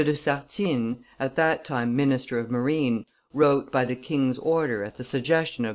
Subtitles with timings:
[0.03, 3.05] de Sartines, at that' time minister of marine,
[3.35, 5.69] wrote by the king's order, at the suggestion of M.